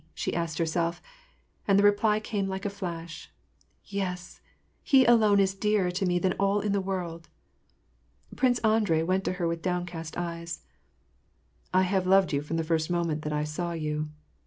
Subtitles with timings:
[0.15, 0.99] "she asked herself,
[1.67, 3.31] and the reply came like a flash,"
[3.85, 4.41] Yes!
[4.81, 7.29] he alone is dearer to me than all in the world."
[8.35, 10.63] Prince Andrei went to her with downcast eyes:—"
[11.71, 14.09] I have loved you from the first moment that I saw you.